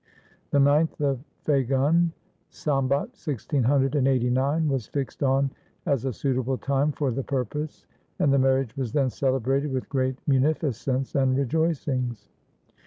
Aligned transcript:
The 0.49 0.59
ninth 0.59 0.99
of 0.99 1.19
Phagun, 1.45 2.09
Sambat 2.49 3.09
1689, 3.23 4.67
was 4.67 4.87
fixed 4.87 5.21
on 5.21 5.51
as 5.85 6.05
a 6.05 6.11
suitable 6.11 6.57
time 6.57 6.91
for 6.91 7.11
the 7.11 7.21
purpose, 7.21 7.85
and 8.17 8.33
the 8.33 8.39
marriage 8.39 8.75
was 8.75 8.93
then 8.93 9.11
celebrated 9.11 9.71
with 9.71 9.89
great 9.89 10.17
munificence 10.25 11.13
and 11.13 11.37
rejoicings. 11.37 12.29